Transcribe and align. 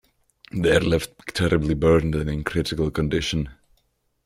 They 0.51 0.75
are 0.75 0.79
left 0.79 1.35
terribly 1.35 1.75
burned 1.75 2.15
and 2.15 2.27
in 2.27 2.43
critical 2.43 2.89
condition. 2.89 3.51